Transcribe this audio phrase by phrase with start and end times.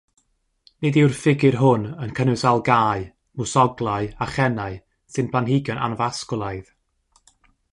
[0.83, 3.03] Nid yw'r ffigur hwn yn cynnwys algâu,
[3.41, 4.81] mwsoglau a chennau,
[5.17, 6.75] sy'n blanhigion anfasgwlaidd.